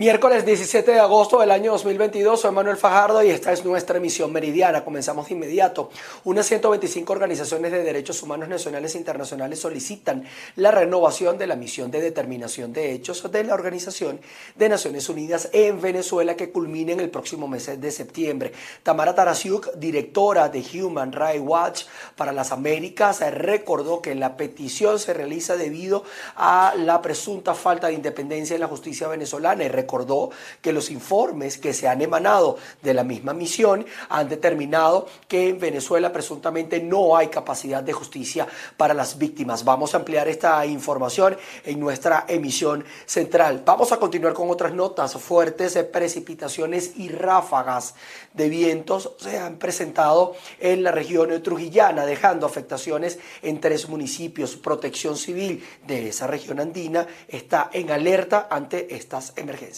[0.00, 4.32] Miércoles 17 de agosto del año 2022, soy Manuel Fajardo y esta es nuestra emisión
[4.32, 4.82] meridiana.
[4.82, 5.90] Comenzamos de inmediato.
[6.24, 10.24] Unas 125 organizaciones de derechos humanos nacionales e internacionales solicitan
[10.56, 14.22] la renovación de la misión de determinación de hechos de la Organización
[14.54, 18.52] de Naciones Unidas en Venezuela que culmine en el próximo mes de septiembre.
[18.82, 21.82] Tamara Tarasiuk, directora de Human Rights Watch
[22.16, 26.04] para las Américas, recordó que la petición se realiza debido
[26.36, 30.30] a la presunta falta de independencia en la justicia venezolana y recordó
[30.62, 35.58] que los informes que se han emanado de la misma misión han determinado que en
[35.58, 38.46] Venezuela presuntamente no hay capacidad de justicia
[38.76, 39.64] para las víctimas.
[39.64, 43.64] Vamos a ampliar esta información en nuestra emisión central.
[43.66, 45.14] Vamos a continuar con otras notas.
[45.14, 47.96] Fuertes precipitaciones y ráfagas
[48.32, 54.54] de vientos se han presentado en la región trujillana, dejando afectaciones en tres municipios.
[54.54, 59.69] Protección Civil de esa región andina está en alerta ante estas emergencias.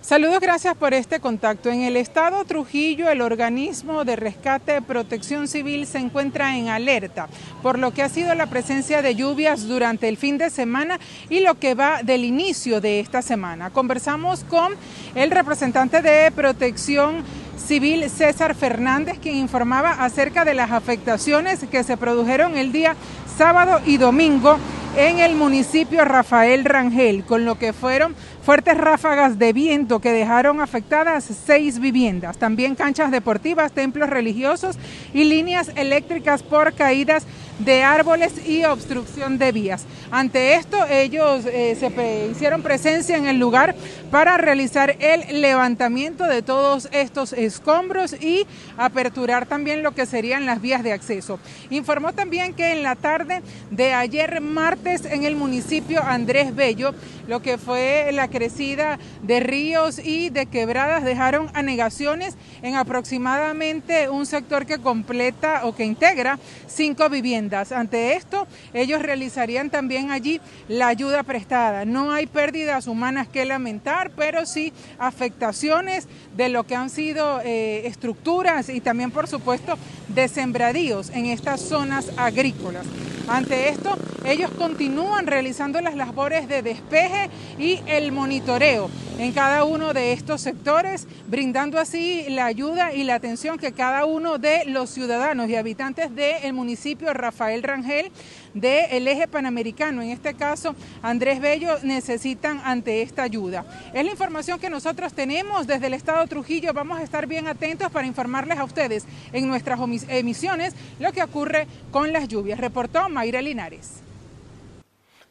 [0.00, 1.70] Saludos, gracias por este contacto.
[1.70, 7.28] En el estado Trujillo, el organismo de rescate de protección civil se encuentra en alerta
[7.62, 10.98] por lo que ha sido la presencia de lluvias durante el fin de semana
[11.28, 13.70] y lo que va del inicio de esta semana.
[13.70, 14.74] Conversamos con
[15.14, 17.22] el representante de protección
[17.60, 22.96] civil César Fernández, quien informaba acerca de las afectaciones que se produjeron el día
[23.36, 24.58] sábado y domingo
[24.96, 30.60] en el municipio Rafael Rangel, con lo que fueron fuertes ráfagas de viento que dejaron
[30.60, 34.76] afectadas seis viviendas, también canchas deportivas, templos religiosos
[35.14, 37.24] y líneas eléctricas por caídas
[37.64, 39.84] de árboles y obstrucción de vías.
[40.10, 43.74] Ante esto, ellos eh, se hicieron presencia en el lugar
[44.10, 50.60] para realizar el levantamiento de todos estos escombros y aperturar también lo que serían las
[50.60, 51.38] vías de acceso.
[51.68, 56.94] Informó también que en la tarde de ayer martes en el municipio Andrés Bello,
[57.28, 64.26] lo que fue la crecida de ríos y de quebradas dejaron anegaciones en aproximadamente un
[64.26, 70.88] sector que completa o que integra cinco viviendas ante esto, ellos realizarían también allí la
[70.88, 71.84] ayuda prestada.
[71.84, 77.86] No hay pérdidas humanas que lamentar, pero sí afectaciones de lo que han sido eh,
[77.86, 79.78] estructuras y también, por supuesto,
[80.08, 82.86] de sembradíos en estas zonas agrícolas.
[83.30, 87.30] Ante esto, ellos continúan realizando las labores de despeje
[87.60, 93.14] y el monitoreo en cada uno de estos sectores, brindando así la ayuda y la
[93.14, 98.10] atención que cada uno de los ciudadanos y habitantes del municipio Rafael Rangel
[98.54, 103.64] del eje panamericano, en este caso Andrés Bello, necesitan ante esta ayuda.
[103.94, 106.72] Es la información que nosotros tenemos desde el Estado Trujillo.
[106.72, 109.78] Vamos a estar bien atentos para informarles a ustedes en nuestras
[110.08, 112.60] emisiones lo que ocurre con las lluvias.
[112.60, 114.00] Reportó Mayra Linares.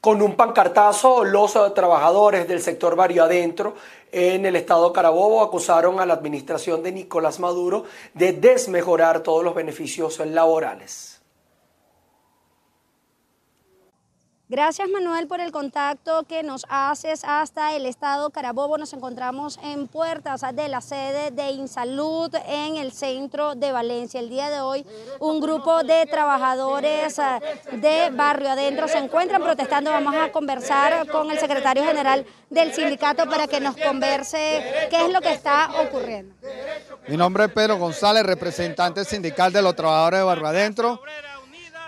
[0.02, 3.76] Con un pancartazo, los trabajadores del sector Barrio Adentro
[4.14, 9.54] en el estado Carabobo acusaron a la administración de Nicolás Maduro de desmejorar todos los
[9.54, 11.09] beneficios laborales.
[14.52, 18.80] Gracias Manuel por el contacto que nos haces hasta el estado Carabobo.
[18.80, 24.20] Nos encontramos en puertas de la sede de Insalud en el centro de Valencia.
[24.20, 24.84] El día de hoy
[25.20, 27.40] un grupo de trabajadores eh,
[27.74, 29.92] de Barrio Adentro se encuentran protestando.
[29.92, 35.14] Vamos a conversar con el secretario general del sindicato para que nos converse qué es
[35.14, 36.34] lo que está ocurriendo.
[37.08, 41.02] Mi nombre es Pedro González, representante sindical de los trabajadores de Barrio Adentro.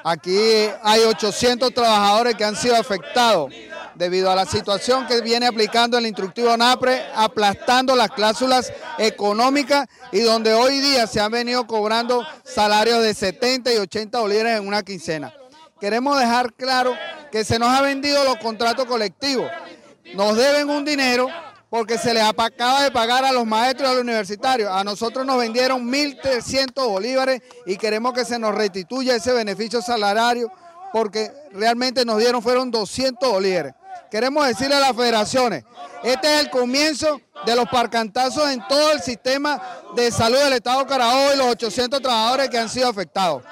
[0.04, 3.52] Aquí hay 800 trabajadores que han sido afectados
[3.96, 10.22] debido a la situación que viene aplicando el instructivo NAPRE, aplastando las cláusulas económicas y
[10.22, 14.82] donde hoy día se han venido cobrando salarios de 70 y 80 bolívares en una
[14.82, 15.34] quincena.
[15.80, 16.96] Queremos dejar claro
[17.32, 19.50] que se nos ha vendido los contratos colectivos.
[20.16, 21.28] Nos deben un dinero
[21.72, 24.70] porque se les acaba de pagar a los maestros y a los universitarios.
[24.70, 30.52] A nosotros nos vendieron 1.300 bolívares y queremos que se nos restituya ese beneficio salarial
[30.92, 33.74] porque realmente nos dieron fueron 200 bolívares.
[34.10, 35.64] Queremos decirle a las federaciones,
[36.04, 39.62] este es el comienzo de los parcantazos en todo el sistema
[39.96, 43.44] de salud del Estado Carabobo y los 800 trabajadores que han sido afectados.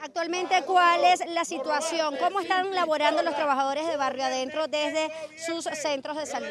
[0.00, 2.16] Actualmente, ¿cuál es la situación?
[2.18, 5.10] ¿Cómo están laborando los trabajadores de Barrio Adentro desde
[5.46, 6.48] sus centros de salud?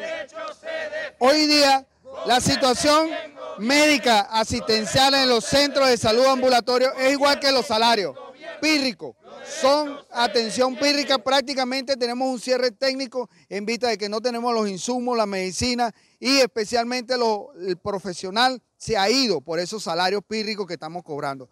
[1.18, 1.86] Hoy día,
[2.26, 3.10] la situación
[3.58, 8.16] médica asistencial en los centros de salud ambulatorios es igual que los salarios,
[8.60, 14.54] pírricos son atención pírrica, prácticamente tenemos un cierre técnico en vista de que no tenemos
[14.54, 20.66] los insumos, la medicina y especialmente el profesional se ha ido por esos salarios pírricos
[20.66, 21.48] que estamos cobrando.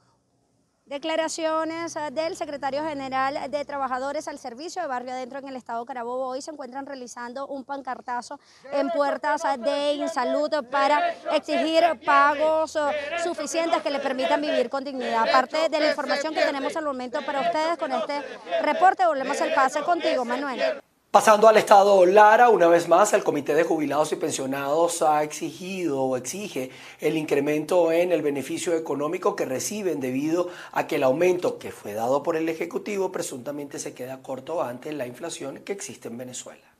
[0.88, 5.84] Declaraciones eh, del secretario general de Trabajadores al Servicio de Barrio Adentro en el Estado
[5.84, 6.28] Carabobo.
[6.28, 8.40] Hoy se encuentran realizando un pancartazo
[8.72, 12.80] en puertas de Insalud para exigir pagos eh,
[13.22, 15.28] suficientes que le permitan vivir con dignidad.
[15.28, 18.22] Aparte de la información que tenemos al momento para ustedes con este
[18.62, 20.80] reporte, volvemos al pase contigo, Manuel.
[21.10, 26.02] Pasando al estado Lara, una vez más, el Comité de Jubilados y Pensionados ha exigido
[26.02, 26.70] o exige
[27.00, 31.94] el incremento en el beneficio económico que reciben debido a que el aumento que fue
[31.94, 36.77] dado por el Ejecutivo presuntamente se queda corto ante la inflación que existe en Venezuela.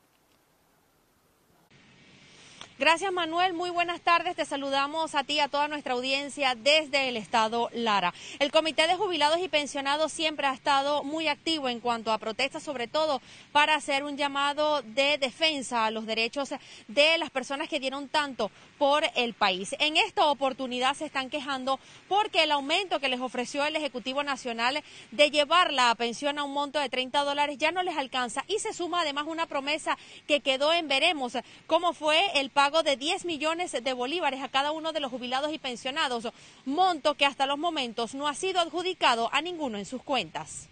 [2.79, 4.37] Gracias Manuel, muy buenas tardes.
[4.37, 8.15] Te saludamos a ti y a toda nuestra audiencia desde el estado Lara.
[8.39, 12.63] El Comité de Jubilados y Pensionados siempre ha estado muy activo en cuanto a protestas,
[12.63, 13.21] sobre todo
[13.51, 16.51] para hacer un llamado de defensa a los derechos
[16.87, 18.49] de las personas que dieron tanto
[18.79, 19.75] por el país.
[19.81, 24.85] En esta oportunidad se están quejando porque el aumento que les ofreció el Ejecutivo Nacional
[25.11, 28.61] de llevar la pensión a un monto de 30 dólares ya no les alcanza y
[28.61, 29.99] se suma además una promesa
[30.29, 31.33] que quedó en veremos,
[31.67, 35.53] cómo fue el pago de 10 millones de bolívares a cada uno de los jubilados
[35.53, 36.29] y pensionados,
[36.67, 40.69] monto que hasta los momentos no ha sido adjudicado a ninguno en sus cuentas.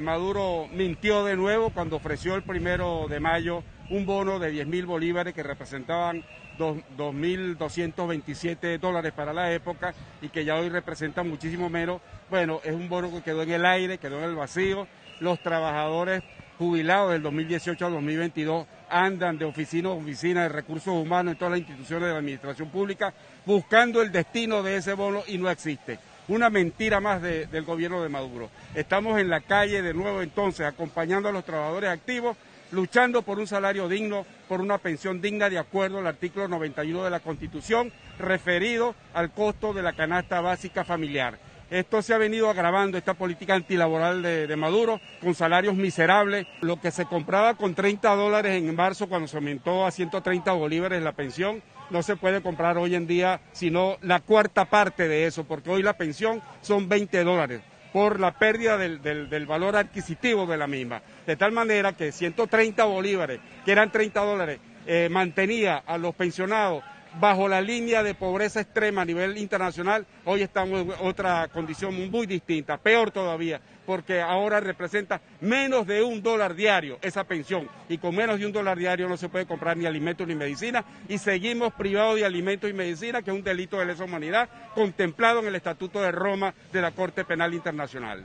[0.00, 4.86] Maduro mintió de nuevo cuando ofreció el primero de mayo un bono de 10 mil
[4.86, 6.24] bolívares que representaban
[6.58, 12.00] 2.227 dólares para la época y que ya hoy representan muchísimo menos.
[12.30, 14.88] Bueno, es un bono que quedó en el aire, quedó en el vacío.
[15.20, 16.22] Los trabajadores
[16.58, 21.52] jubilados del 2018 al 2022 andan de oficina a oficina de recursos humanos en todas
[21.52, 23.14] las instituciones de la administración pública
[23.46, 25.98] buscando el destino de ese bono y no existe.
[26.28, 28.50] Una mentira más del gobierno de Maduro.
[28.74, 32.36] Estamos en la calle de nuevo entonces acompañando a los trabajadores activos,
[32.70, 37.10] luchando por un salario digno, por una pensión digna de acuerdo al artículo 91 de
[37.10, 41.38] la Constitución referido al costo de la canasta básica familiar.
[41.72, 46.46] Esto se ha venido agravando, esta política antilaboral de, Maduro, con salarios miserables.
[46.60, 51.02] Lo que se compraba con 30 dólares en marzo cuando se aumentó a 130 bolívares
[51.02, 55.44] la pensión, no se puede comprar hoy en día sino la cuarta parte de eso,
[55.44, 60.66] porque hoy la pensión son 20 dólares por la pérdida del, valor adquisitivo de la
[60.66, 61.00] misma.
[61.26, 66.84] De tal manera que 130 bolívares, que eran 30 dólares, eh, mantenía a los pensionados
[67.20, 72.26] bajo la línea de pobreza extrema a nivel internacional, hoy estamos en otra condición muy
[72.26, 78.14] distinta, peor todavía, porque ahora representa menos de un dólar diario esa pensión y con
[78.14, 81.72] menos de un dólar diario no se puede comprar ni alimentos ni medicina y seguimos
[81.74, 85.56] privados de alimentos y medicina, que es un delito de lesa humanidad contemplado en el
[85.56, 88.24] Estatuto de Roma de la Corte Penal Internacional.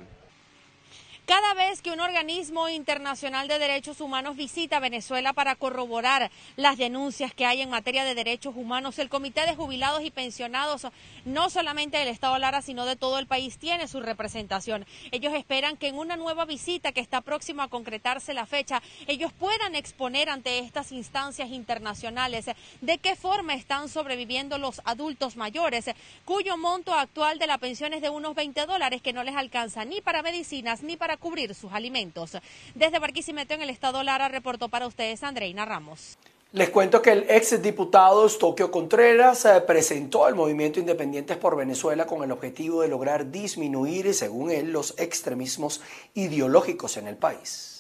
[1.28, 7.34] Cada vez que un organismo internacional de derechos humanos visita Venezuela para corroborar las denuncias
[7.34, 10.88] que hay en materia de derechos humanos, el Comité de Jubilados y Pensionados,
[11.26, 14.86] no solamente del Estado Lara, sino de todo el país, tiene su representación.
[15.12, 19.34] Ellos esperan que en una nueva visita que está próxima a concretarse la fecha, ellos
[19.34, 22.46] puedan exponer ante estas instancias internacionales
[22.80, 25.88] de qué forma están sobreviviendo los adultos mayores,
[26.24, 29.84] cuyo monto actual de la pensión es de unos 20 dólares que no les alcanza
[29.84, 32.38] ni para medicinas ni para cubrir sus alimentos.
[32.76, 36.18] Desde Barquisimeto, en el estado Lara, reportó para ustedes Andreina Ramos.
[36.54, 42.08] Les cuento que el ex diputado Estoquio Contreras eh, presentó al movimiento Independientes por Venezuela
[42.08, 45.82] con el objetivo de lograr disminuir, según él, los extremismos
[46.14, 47.77] ideológicos en el país.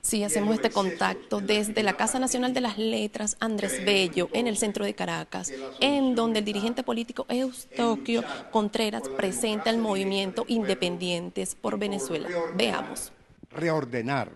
[0.00, 4.56] Sí, hacemos este contacto desde la Casa Nacional de las Letras Andrés Bello, en el
[4.56, 11.78] centro de Caracas, en donde el dirigente político Eustoquio Contreras presenta el movimiento Independientes por
[11.78, 12.28] Venezuela.
[12.54, 13.12] Veamos.
[13.50, 14.32] Reordenar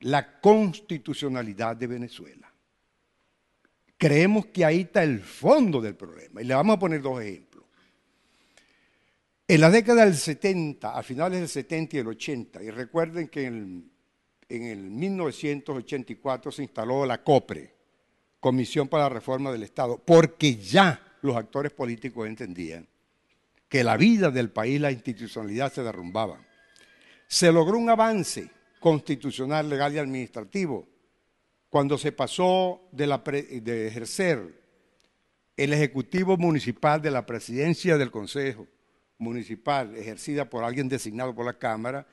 [0.00, 2.52] la constitucionalidad de Venezuela.
[3.96, 7.45] Creemos que ahí está el fondo del problema y le vamos a poner dos ejemplos.
[9.48, 13.46] En la década del 70, a finales del 70 y el 80, y recuerden que
[13.46, 13.96] en
[14.48, 17.74] en el 1984 se instaló la COPRE,
[18.40, 22.86] Comisión para la Reforma del Estado, porque ya los actores políticos entendían
[23.68, 26.40] que la vida del país, la institucionalidad se derrumbaba.
[27.26, 28.48] Se logró un avance
[28.78, 30.86] constitucional, legal y administrativo
[31.68, 34.62] cuando se pasó de, de ejercer
[35.56, 38.68] el Ejecutivo Municipal de la Presidencia del Consejo
[39.18, 42.06] Municipal, ejercida por alguien designado por la Cámara,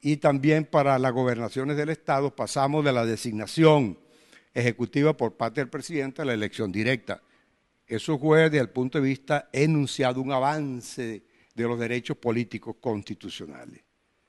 [0.00, 3.98] y también para las gobernaciones del Estado pasamos de la designación
[4.54, 7.22] ejecutiva por parte del presidente a la elección directa.
[7.86, 11.22] Eso fue, desde el punto de vista enunciado, un avance
[11.54, 13.82] de los derechos políticos constitucionales.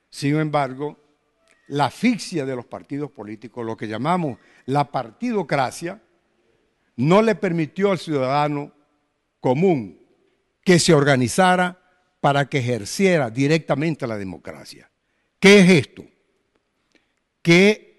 [0.08, 0.98] Sin embargo,
[1.68, 6.02] la asfixia de los partidos políticos, lo que llamamos la partidocracia,
[6.96, 8.72] no le permitió al ciudadano
[9.38, 10.00] común
[10.62, 11.79] que se organizara
[12.20, 14.90] para que ejerciera directamente la democracia.
[15.38, 16.04] ¿Qué es esto?
[17.42, 17.90] Que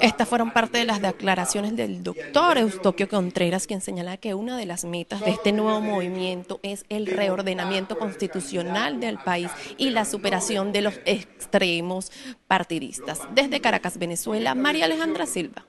[0.00, 4.66] estas fueron parte de las declaraciones del doctor Eustoquio Contreras, quien señala que una de
[4.66, 10.72] las metas de este nuevo movimiento es el reordenamiento constitucional del país y la superación
[10.72, 12.10] de los extremos
[12.48, 13.20] partidistas.
[13.32, 15.64] Desde Caracas, Venezuela, María Alejandra Silva.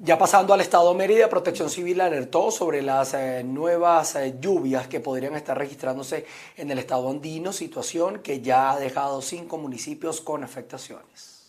[0.00, 5.00] Ya pasando al estado Mérida, Protección Civil alertó sobre las eh, nuevas eh, lluvias que
[5.00, 6.26] podrían estar registrándose
[6.58, 11.40] en el estado andino, situación que ya ha dejado cinco municipios con afectaciones.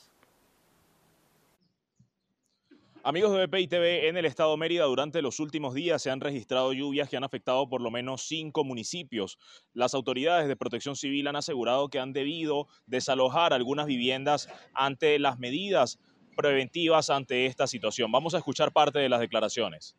[3.04, 6.72] Amigos de BPI TV, en el estado Mérida durante los últimos días se han registrado
[6.72, 9.40] lluvias que han afectado por lo menos cinco municipios.
[9.74, 15.38] Las autoridades de protección civil han asegurado que han debido desalojar algunas viviendas ante las
[15.38, 16.00] medidas
[16.36, 18.12] preventivas ante esta situación.
[18.12, 19.96] Vamos a escuchar parte de las declaraciones.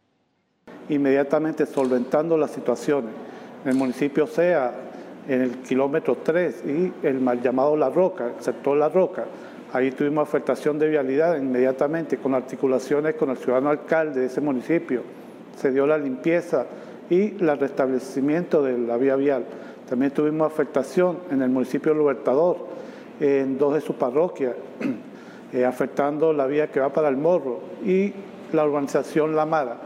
[0.89, 3.13] Inmediatamente solventando las situaciones.
[3.65, 4.75] En el municipio SEA,
[5.29, 9.27] en el kilómetro 3 y el mal llamado La Roca, el sector La Roca,
[9.73, 15.03] Ahí tuvimos afectación de vialidad inmediatamente con articulaciones con el ciudadano alcalde de ese municipio.
[15.57, 16.67] Se dio la limpieza
[17.09, 19.47] y el restablecimiento de la vía vial.
[19.89, 22.67] También tuvimos afectación en el municipio Libertador,
[23.19, 24.55] en dos de sus parroquias,
[25.53, 28.13] eh, afectando la vía que va para el Morro y
[28.53, 29.77] la urbanización La Mara,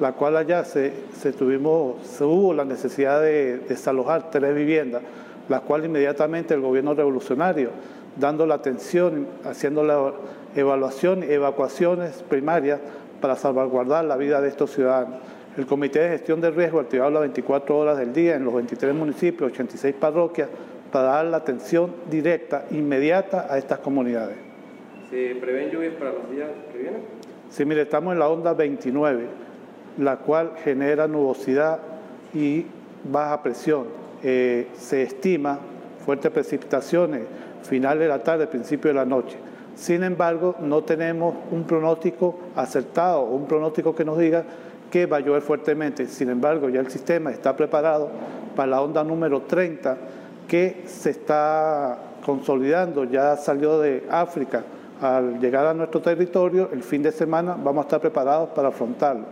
[0.00, 0.92] la cual allá se,
[1.36, 5.02] tuvimos, se hubo la necesidad de desalojar tres viviendas,
[5.48, 7.70] las cuales inmediatamente el gobierno revolucionario
[8.16, 10.12] dando la atención, haciendo la
[10.54, 12.80] evaluación y evacuaciones primarias
[13.20, 15.20] para salvaguardar la vida de estos ciudadanos.
[15.56, 18.94] El Comité de Gestión de Riesgo activado las 24 horas del día en los 23
[18.94, 20.48] municipios, 86 parroquias,
[20.92, 24.45] para dar la atención directa, inmediata a estas comunidades.
[25.10, 27.02] ¿Se prevén lluvias para los días que vienen?
[27.48, 29.26] Sí, mire, estamos en la onda 29,
[29.98, 31.78] la cual genera nubosidad
[32.34, 32.66] y
[33.04, 33.86] baja presión.
[34.22, 35.60] Eh, se estima
[36.04, 37.22] fuertes precipitaciones
[37.62, 39.36] final de la tarde, principio de la noche.
[39.76, 44.44] Sin embargo, no tenemos un pronóstico acertado, un pronóstico que nos diga
[44.90, 46.06] que va a llover fuertemente.
[46.06, 48.10] Sin embargo, ya el sistema está preparado
[48.56, 49.98] para la onda número 30
[50.48, 54.64] que se está consolidando, ya salió de África.
[55.00, 59.26] Al llegar a nuestro territorio, el fin de semana vamos a estar preparados para afrontarlo.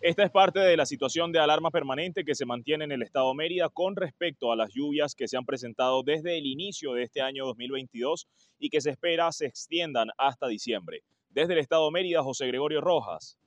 [0.00, 3.32] Esta es parte de la situación de alarma permanente que se mantiene en el estado
[3.34, 7.20] Mérida con respecto a las lluvias que se han presentado desde el inicio de este
[7.20, 8.26] año 2022
[8.58, 11.04] y que se espera se extiendan hasta diciembre.
[11.30, 13.38] Desde el estado Mérida, José Gregorio Rojas,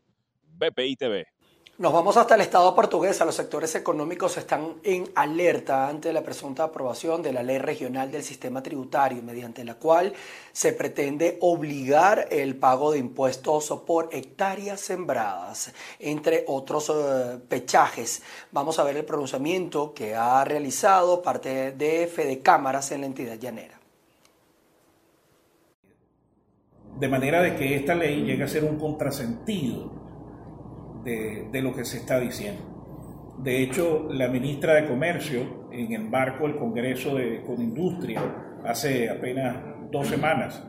[0.43, 1.27] BPI TV.
[1.77, 3.19] Nos vamos hasta el Estado portugués.
[3.19, 8.23] Los sectores económicos están en alerta ante la presunta aprobación de la ley regional del
[8.23, 10.13] sistema tributario, mediante la cual
[10.53, 18.23] se pretende obligar el pago de impuestos por hectáreas sembradas, entre otros eh, pechajes.
[18.53, 23.37] Vamos a ver el pronunciamiento que ha realizado parte de Fede Cámaras en la entidad
[23.37, 23.77] llanera.
[26.97, 30.04] De manera de que esta ley llegue a ser un contrasentido
[31.05, 33.35] de, lo que se está diciendo.
[33.41, 38.21] De hecho, la ministra de Comercio, en el marco del Congreso de Industria
[38.65, 39.55] hace apenas
[39.91, 40.61] dos semanas,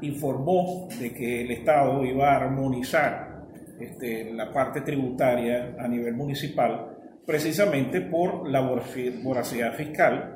[0.00, 3.46] informó de que el Estado iba a armonizar
[3.80, 10.32] este, la parte tributaria a nivel municipal, precisamente por la voracidad fiscal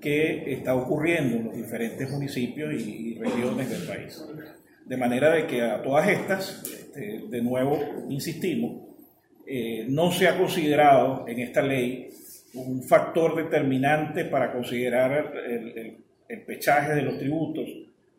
[0.00, 4.24] que está ocurriendo en los diferentes municipios y, regiones del país.
[4.84, 7.78] De manera de que a todas estas, este, de nuevo,
[8.08, 8.91] insistimos,
[9.46, 12.08] eh, no se ha considerado en esta ley
[12.54, 15.98] un factor determinante para considerar el,
[16.46, 17.68] pechaje de los tributos,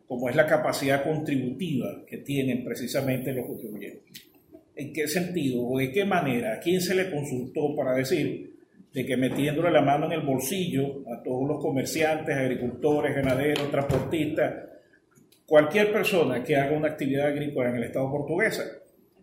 [0.06, 4.30] como es la capacidad contributiva que tienen precisamente los contribuyentes.
[4.76, 6.54] ¿En qué sentido o de qué manera?
[6.54, 8.54] ¿A quién se le consultó para decir
[8.92, 14.54] de que metiéndole la mano en el bolsillo a todos los comerciantes, agricultores, ganaderos, transportistas,
[15.44, 18.62] cualquier persona que haga una actividad agrícola en el Estado portuguesa,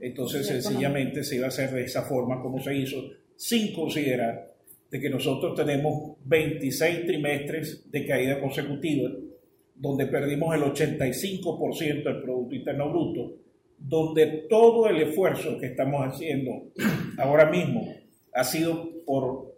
[0.02, 2.98] entonces, sencillamente se iba a hacer de esa forma como se hizo,
[3.36, 4.52] sin considerar
[4.90, 9.10] de que nosotros tenemos 26 trimestres de caída consecutiva,
[9.76, 13.36] donde perdimos el 85% del Producto Interno Bruto,
[13.78, 16.72] donde todo el esfuerzo que estamos haciendo
[17.18, 17.88] ahora mismo
[18.34, 19.56] ha sido por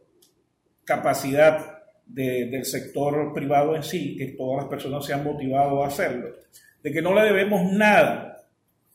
[0.84, 6.36] capacidad del sector privado en sí, que todas las personas se han motivado a hacerlo,
[6.84, 8.46] de que no le debemos nada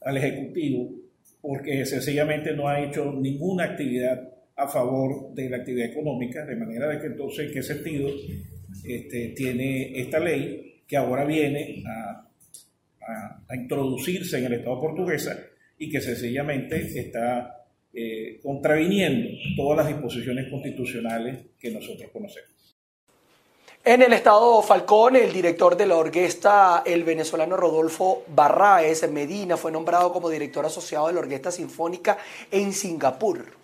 [0.02, 0.97] al Ejecutivo,
[1.40, 6.88] porque sencillamente no ha hecho ninguna actividad a favor de la actividad económica, de manera
[6.88, 8.10] de que entonces, ¿en qué sentido
[8.84, 12.24] este, tiene esta ley que ahora viene a,
[13.54, 15.38] introducirse en el Estado portuguesa
[15.78, 17.64] y que sencillamente está
[17.94, 22.57] eh, contraviniendo todas las disposiciones constitucionales que nosotros conocemos.
[23.88, 29.72] En el estado Falcón, el director de la orquesta, el venezolano Rodolfo Barraes Medina, fue
[29.72, 32.18] nombrado como director asociado de la Orquesta Sinfónica
[32.50, 33.57] en Singapur.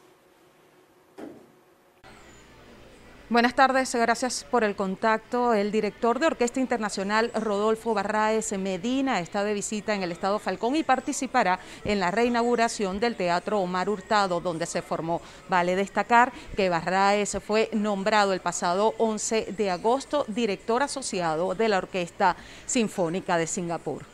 [3.30, 5.54] Buenas tardes, gracias por el contacto.
[5.54, 10.76] El director de Orquesta Internacional, Rodolfo Barraes Medina, está de visita en el Estado Falcón
[10.76, 15.22] y participará en la reinauguración del Teatro Omar Hurtado, donde se formó.
[15.48, 21.78] Vale destacar que Barraes fue nombrado el pasado 11 de agosto director asociado de la
[21.78, 24.13] Orquesta Sinfónica de Singapur.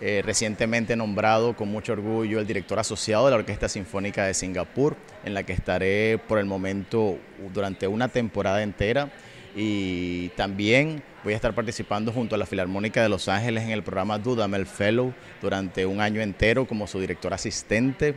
[0.00, 4.94] Eh, recientemente nombrado con mucho orgullo el director asociado de la Orquesta Sinfónica de Singapur,
[5.24, 7.18] en la que estaré por el momento
[7.54, 9.10] durante una temporada entera.
[9.54, 13.82] Y también voy a estar participando junto a la Filarmónica de Los Ángeles en el
[13.82, 18.14] programa Dudamel Fellow durante un año entero como su director asistente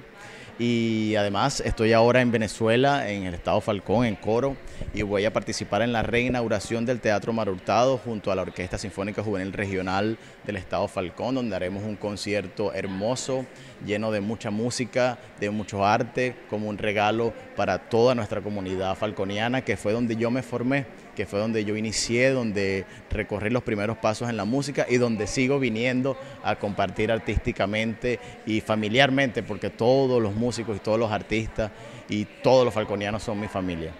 [0.60, 4.58] y además estoy ahora en Venezuela, en el estado Falcón, en coro,
[4.94, 9.24] y voy a participar en la reinauguración del Teatro Marurtado junto a la Orquesta Sinfónica
[9.24, 13.46] Juvenil Regional del estado Falcón, donde haremos un concierto hermoso,
[13.86, 19.62] lleno de mucha música, de mucho arte, como un regalo para toda nuestra comunidad falconiana,
[19.62, 20.86] que fue donde yo me formé
[21.20, 25.28] que fue donde yo inicié, donde recorrí los primeros pasos en la música y donde
[25.28, 31.72] sigo viniendo a compartir artísticamente y familiarmente, porque todos los músicos y todos los artistas
[32.08, 33.92] y todos los falconianos son mi familia.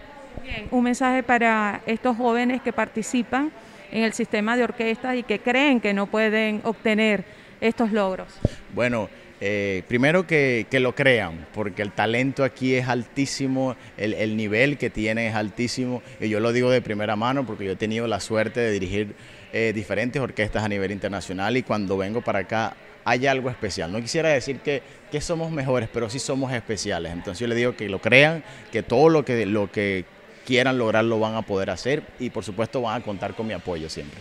[0.42, 3.52] Bien, un mensaje para estos jóvenes que participan
[3.92, 7.26] en el sistema de orquestas y que creen que no pueden obtener
[7.60, 8.30] estos logros.
[8.74, 9.10] Bueno,
[9.42, 15.28] eh, primero que, lo crean, porque el talento aquí es altísimo, el, nivel que tiene
[15.28, 18.60] es altísimo, y yo lo digo de primera mano porque yo he tenido la suerte
[18.60, 19.16] de dirigir
[19.54, 23.92] eh, diferentes orquestas a nivel internacional y cuando vengo para acá hay algo especial.
[23.92, 27.14] No quisiera decir que, que somos mejores, pero sí somos especiales.
[27.14, 30.06] Entonces yo le digo que lo crean, que todo lo que, lo que
[30.46, 33.54] quieran lograr lo van a poder hacer y por supuesto van a contar con mi
[33.54, 34.20] apoyo siempre.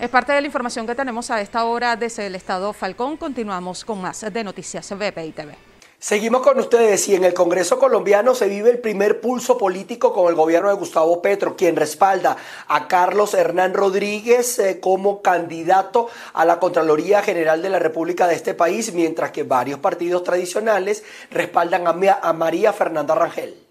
[0.00, 3.16] Es parte de la información que tenemos a esta hora desde el estado Falcón.
[3.16, 5.54] Continuamos con más de Noticias BPI TV.
[6.00, 10.28] Seguimos con ustedes y en el Congreso colombiano se vive el primer pulso político con
[10.28, 16.44] el gobierno de Gustavo Petro, quien respalda a Carlos Hernán Rodríguez eh, como candidato a
[16.44, 21.84] la Contraloría General de la República de este país, mientras que varios partidos tradicionales respaldan
[21.86, 23.63] a María Fernanda Rangel.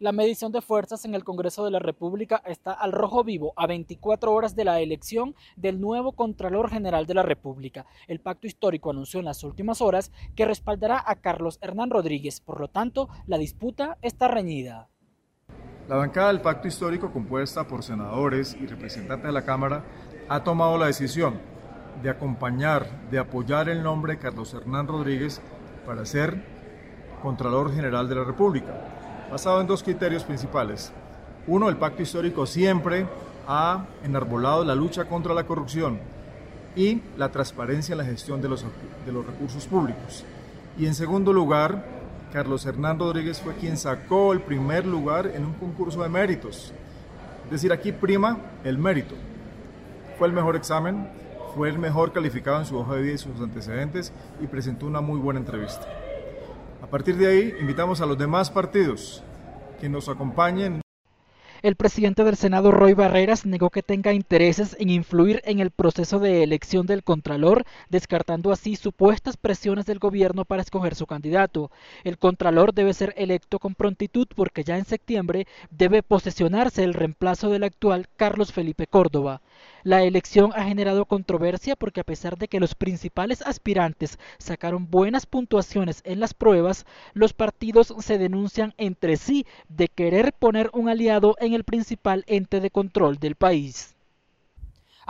[0.00, 3.66] La medición de fuerzas en el Congreso de la República está al rojo vivo a
[3.66, 7.84] 24 horas de la elección del nuevo Contralor General de la República.
[8.06, 12.40] El pacto histórico anunció en las últimas horas que respaldará a Carlos Hernán Rodríguez.
[12.40, 14.86] Por lo tanto, la disputa está reñida.
[15.88, 19.84] La bancada del pacto histórico, compuesta por senadores y representantes de la Cámara,
[20.28, 21.40] ha tomado la decisión
[22.04, 25.42] de acompañar, de apoyar el nombre de Carlos Hernán Rodríguez
[25.84, 26.40] para ser
[27.20, 28.94] Contralor General de la República
[29.30, 30.92] basado en dos criterios principales.
[31.46, 33.06] Uno, el pacto histórico siempre
[33.46, 35.98] ha enarbolado la lucha contra la corrupción
[36.76, 38.64] y la transparencia en la gestión de los,
[39.06, 40.24] de los recursos públicos.
[40.78, 41.84] Y en segundo lugar,
[42.32, 46.72] Carlos Hernán Rodríguez fue quien sacó el primer lugar en un concurso de méritos.
[47.46, 49.14] Es decir, aquí prima el mérito.
[50.18, 51.08] Fue el mejor examen,
[51.54, 55.00] fue el mejor calificado en su hoja de vida y sus antecedentes y presentó una
[55.00, 55.86] muy buena entrevista.
[56.82, 59.22] A partir de ahí, invitamos a los demás partidos
[59.80, 60.80] que nos acompañen.
[61.60, 66.20] El presidente del Senado, Roy Barreras, negó que tenga intereses en influir en el proceso
[66.20, 71.72] de elección del Contralor, descartando así supuestas presiones del gobierno para escoger su candidato.
[72.04, 77.50] El Contralor debe ser electo con prontitud porque ya en septiembre debe posesionarse el reemplazo
[77.50, 79.40] del actual Carlos Felipe Córdoba.
[79.82, 85.26] La elección ha generado controversia porque a pesar de que los principales aspirantes sacaron buenas
[85.26, 91.34] puntuaciones en las pruebas, los partidos se denuncian entre sí de querer poner un aliado
[91.40, 93.97] en el principal ente de control del país.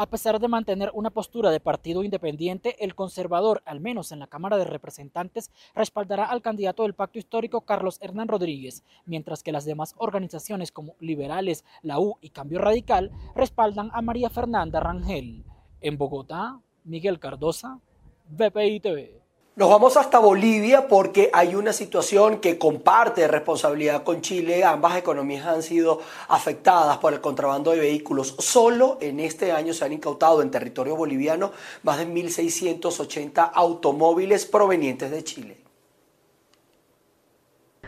[0.00, 4.28] A pesar de mantener una postura de partido independiente, el conservador, al menos en la
[4.28, 9.64] Cámara de Representantes, respaldará al candidato del pacto histórico Carlos Hernán Rodríguez, mientras que las
[9.64, 15.44] demás organizaciones como Liberales, la U y Cambio Radical respaldan a María Fernanda Rangel.
[15.80, 17.80] En Bogotá, Miguel Cardosa,
[18.28, 19.20] BPI TV.
[19.58, 24.62] Nos vamos hasta Bolivia porque hay una situación que comparte responsabilidad con Chile.
[24.62, 28.36] Ambas economías han sido afectadas por el contrabando de vehículos.
[28.38, 31.50] Solo en este año se han incautado en territorio boliviano
[31.82, 35.56] más de 1.680 automóviles provenientes de Chile.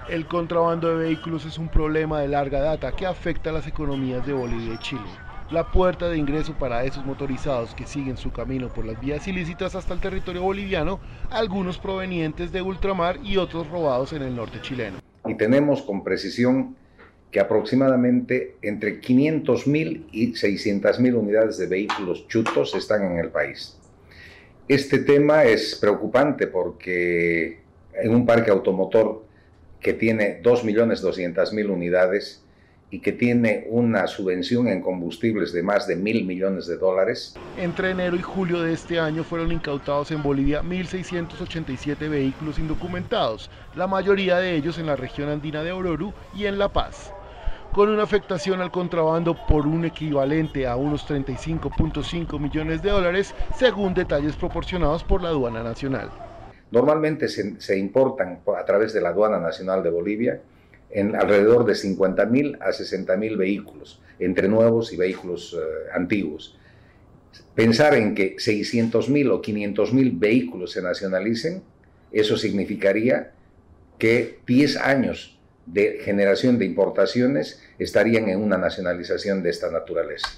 [0.09, 4.27] El contrabando de vehículos es un problema de larga data que afecta a las economías
[4.27, 8.69] de Bolivia y Chile la puerta de ingreso para esos motorizados que siguen su camino
[8.69, 14.13] por las vías ilícitas hasta el territorio boliviano, algunos provenientes de ultramar y otros robados
[14.13, 14.99] en el norte chileno.
[15.27, 16.77] y tenemos con precisión
[17.31, 23.77] que aproximadamente entre 500.000 y 600.000 unidades de vehículos chutos están en el país.
[24.67, 27.61] Este tema es preocupante porque
[27.95, 29.25] en un parque automotor
[29.81, 32.43] que tiene 2.200.000 unidades
[32.90, 37.35] y que tiene una subvención en combustibles de más de mil millones de dólares.
[37.57, 43.87] Entre enero y julio de este año fueron incautados en Bolivia 1.687 vehículos indocumentados, la
[43.87, 47.12] mayoría de ellos en la región andina de Oruro y en La Paz
[47.72, 53.94] con una afectación al contrabando por un equivalente a unos 35.5 millones de dólares, según
[53.94, 56.11] detalles proporcionados por la aduana nacional.
[56.70, 60.40] Normalmente se, importan a través de la aduana nacional de Bolivia
[60.90, 66.59] en alrededor de 50.000 a 60.000 vehículos, entre nuevos y vehículos eh, antiguos.
[67.55, 71.62] Pensar en que 600.000 o 500.000 vehículos se nacionalicen,
[72.12, 73.33] eso significaría
[73.98, 80.29] que 10 años de generación de importaciones estarían en una nacionalización de esta naturaleza.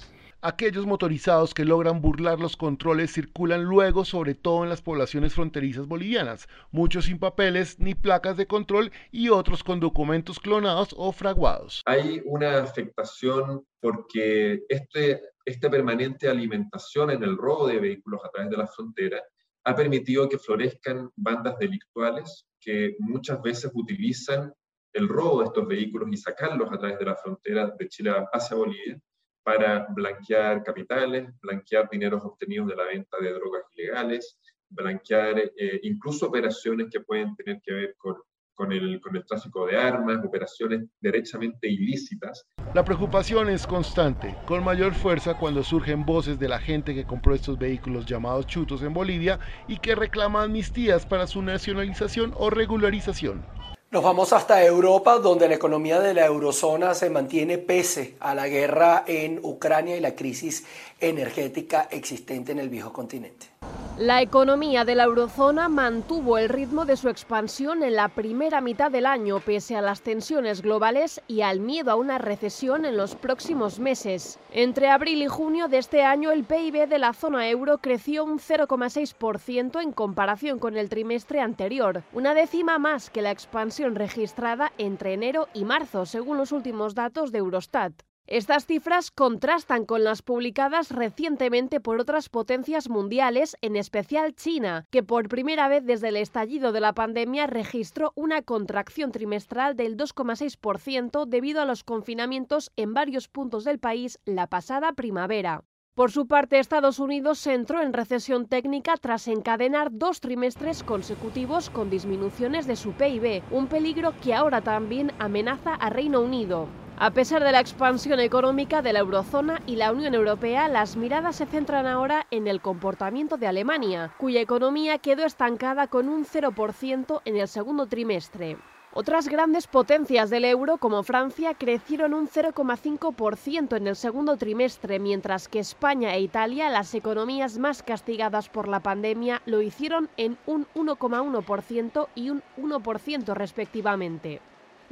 [0.45, 5.87] Aquellos motorizados que logran burlar los controles circulan luego sobre todo en las poblaciones fronterizas
[5.87, 11.81] bolivianas, muchos sin papeles ni placas de control y otros con documentos clonados o fraguados.
[11.85, 18.51] Hay una afectación porque este, esta permanente alimentación en el robo de vehículos a través
[18.51, 19.23] de la frontera
[19.63, 24.53] ha permitido que florezcan bandas delictuales que muchas veces utilizan
[24.91, 28.57] el robo de estos vehículos y sacarlos a través de la frontera de Chile hacia
[28.57, 28.99] Bolivia
[29.43, 36.27] para blanquear capitales, blanquear dineros obtenidos de la venta de drogas ilegales, blanquear eh, incluso
[36.27, 38.15] operaciones que pueden tener que ver con,
[38.53, 42.45] con, el, con el tráfico de armas, operaciones derechamente ilícitas.
[42.73, 47.35] La preocupación es constante, con mayor fuerza cuando surgen voces de la gente que compró
[47.35, 53.45] estos vehículos llamados chutos en Bolivia y que reclama amnistías para su nacionalización o regularización.
[53.93, 58.47] Nos vamos hasta Europa, donde la economía de la eurozona se mantiene pese a la
[58.47, 60.63] guerra en Ucrania y la crisis
[60.99, 63.52] energética existente en el viejo continente.
[63.99, 68.89] La economía de la eurozona mantuvo el ritmo de su expansión en la primera mitad
[68.89, 73.13] del año, pese a las tensiones globales y al miedo a una recesión en los
[73.13, 74.39] próximos meses.
[74.51, 78.39] Entre abril y junio de este año, el PIB de la zona euro creció un
[78.39, 85.13] 0,6% en comparación con el trimestre anterior, una décima más que la expansión registrada entre
[85.13, 87.93] enero y marzo, según los últimos datos de Eurostat.
[88.27, 95.03] Estas cifras contrastan con las publicadas recientemente por otras potencias mundiales, en especial China, que
[95.03, 101.25] por primera vez desde el estallido de la pandemia registró una contracción trimestral del 2,6%
[101.25, 105.65] debido a los confinamientos en varios puntos del país la pasada primavera.
[105.93, 111.89] Por su parte, Estados Unidos entró en recesión técnica tras encadenar dos trimestres consecutivos con
[111.89, 116.69] disminuciones de su PIB, un peligro que ahora también amenaza a Reino Unido.
[116.97, 121.37] A pesar de la expansión económica de la eurozona y la Unión Europea, las miradas
[121.37, 127.21] se centran ahora en el comportamiento de Alemania, cuya economía quedó estancada con un 0%
[127.25, 128.57] en el segundo trimestre.
[128.93, 135.47] Otras grandes potencias del euro, como Francia, crecieron un 0,5% en el segundo trimestre, mientras
[135.47, 140.67] que España e Italia, las economías más castigadas por la pandemia, lo hicieron en un
[140.75, 144.41] 1,1% y un 1% respectivamente.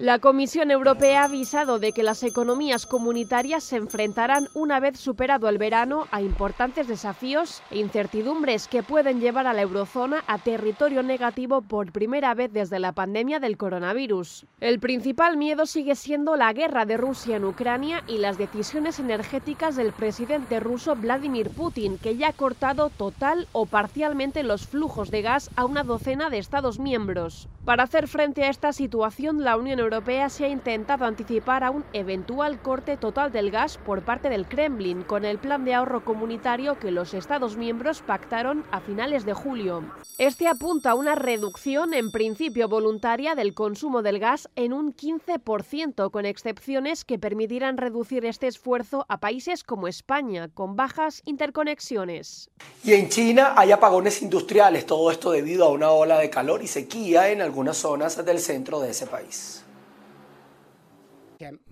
[0.02, 5.48] La Comisión Europea ha avisado de que las economías comunitarias se enfrentarán una vez superado
[5.48, 11.04] el verano a importantes desafíos e incertidumbres que pueden llevar a la eurozona a territorio
[11.04, 14.48] negativo por primera vez desde la pandemia del coronavirus.
[14.60, 19.76] El principal miedo sigue siendo la guerra de Rusia en Ucrania y las decisiones energéticas
[19.76, 25.22] del presidente ruso Vladimir Putin, que ya ha cortado total o parcialmente los flujos de
[25.22, 27.48] gas a una docena de Estados miembros.
[27.66, 31.86] Para hacer frente a esta situación, la Unión Europea se ha intentado anticipar a un
[31.94, 36.80] eventual corte total del gas por parte del Kremlin con el plan de ahorro comunitario
[36.80, 39.84] que los Estados miembros pactaron a finales de julio.
[40.18, 46.10] Este apunta a una reducción en principio voluntaria del consumo del gas en un 15%,
[46.10, 52.50] con excepciones que permitirán reducir este esfuerzo a países como España, con bajas interconexiones.
[52.84, 56.68] Y en China hay apagones industriales, todo esto debido a una ola de calor y
[56.68, 59.66] sequía en algunas zonas del centro de ese país.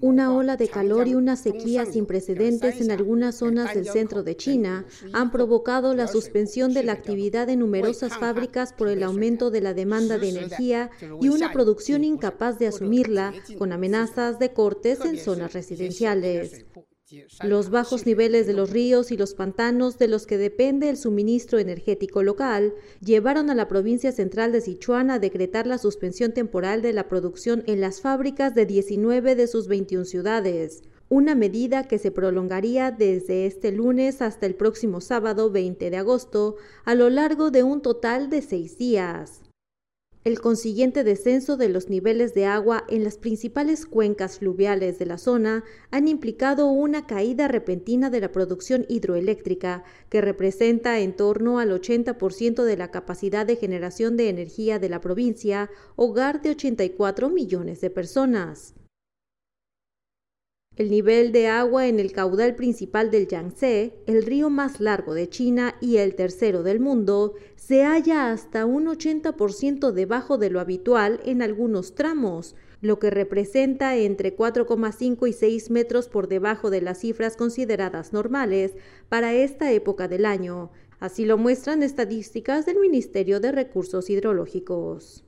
[0.02, 4.36] Una ola de calor y una sequía sin precedentes en algunas zonas del centro de
[4.36, 9.62] China han provocado la suspensión de la actividad de numerosas fábricas por el aumento de
[9.62, 10.90] la demanda de energía
[11.22, 16.66] y una producción incapaz de asumirla, con amenazas de cortes en zonas residenciales.
[17.44, 21.58] Los bajos niveles de los ríos y los pantanos de los que depende el suministro
[21.58, 26.94] energético local llevaron a la provincia central de Sichuan a decretar la suspensión temporal de
[26.94, 32.12] la producción en las fábricas de 19 de sus 21 ciudades, una medida que se
[32.12, 37.64] prolongaría desde este lunes hasta el próximo sábado 20 de agosto a lo largo de
[37.64, 39.49] un total de seis días.
[40.26, 45.18] El consiguiente descenso de los niveles de agua en las principales cuencas fluviales de la
[45.18, 51.72] zona han implicado una caída repentina de la producción hidroeléctrica, que representa en torno al
[51.72, 57.80] 80% de la capacidad de generación de energía de la provincia, hogar de 84 millones
[57.80, 58.74] de personas.
[60.80, 65.28] El nivel de agua en el caudal principal del Yangtze, el río más largo de
[65.28, 71.20] China y el tercero del mundo, se halla hasta un 80% debajo de lo habitual
[71.26, 77.00] en algunos tramos, lo que representa entre 4,5 y 6 metros por debajo de las
[77.00, 78.72] cifras consideradas normales
[79.10, 80.72] para esta época del año.
[81.02, 85.26] Así lo muestran estadísticas del Ministerio de Recursos Hidrológicos.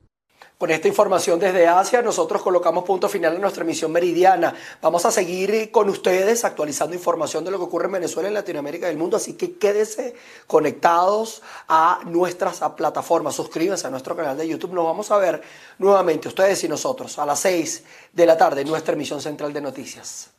[0.58, 4.54] Con esta información desde Asia, nosotros colocamos punto final a nuestra emisión meridiana.
[4.80, 8.88] Vamos a seguir con ustedes actualizando información de lo que ocurre en Venezuela, en Latinoamérica
[8.88, 10.14] y el mundo, así que quédese
[10.46, 13.36] conectados a nuestras plataformas.
[13.36, 14.74] Suscríbanse a nuestro canal de YouTube.
[14.74, 15.42] Nos vamos a ver
[15.80, 19.62] nuevamente, ustedes y nosotros, a las 6 de la tarde en nuestra emisión central de
[19.62, 20.30] noticias.